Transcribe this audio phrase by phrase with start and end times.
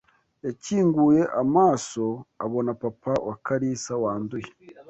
[0.45, 2.03] Yakinguye amaso
[2.45, 4.49] abona papa wa Karisa wanduye